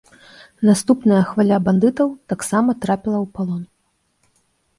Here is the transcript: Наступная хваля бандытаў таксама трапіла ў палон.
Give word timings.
Наступная 0.69 1.19
хваля 1.31 1.57
бандытаў 1.67 2.09
таксама 2.33 2.71
трапіла 2.87 3.17
ў 3.25 3.33
палон. 3.37 3.63